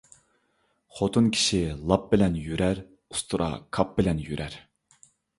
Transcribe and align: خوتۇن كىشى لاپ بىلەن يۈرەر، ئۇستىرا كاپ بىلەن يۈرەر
خوتۇن 0.99 1.25
كىشى 1.33 1.59
لاپ 1.91 2.07
بىلەن 2.13 2.39
يۈرەر، 2.43 2.81
ئۇستىرا 3.15 3.49
كاپ 3.79 3.93
بىلەن 3.99 4.23
يۈرەر 4.31 4.57